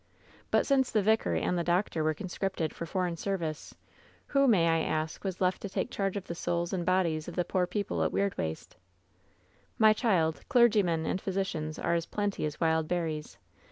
[0.49, 3.75] But since the vicar and the doctor were conscripted for foreign service,
[4.29, 7.35] who, may I ask, was left to take charge of the souls and bodies of
[7.35, 8.77] the poor people at Weirdwaste?'"
[9.77, 13.37] 'My child, clergymen and physicians are as plenty as wild berries.